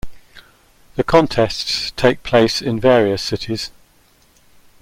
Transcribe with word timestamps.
The 0.95 1.03
contests 1.03 1.91
take 1.95 2.23
place 2.23 2.59
in 2.59 2.79
various 2.79 3.21
cities. 3.21 3.69